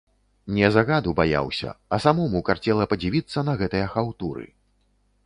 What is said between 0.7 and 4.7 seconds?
загаду баяўся, а самому карцела падзівіцца на гэтыя хаўтуры.